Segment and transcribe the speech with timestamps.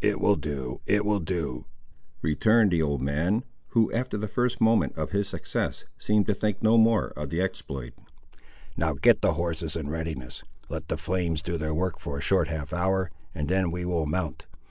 [0.00, 1.66] "It will do—it will do,"
[2.22, 6.62] returned the old man, who after the first moment of his success seemed to think
[6.62, 7.92] no more of the exploit;
[8.78, 10.42] "now get the horses in readiness.
[10.70, 14.06] Let the flames do their work for a short half hour, and then we will
[14.06, 14.46] mount.